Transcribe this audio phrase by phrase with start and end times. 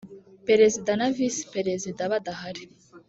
[0.47, 2.63] Perezida na Visi Perezida badahari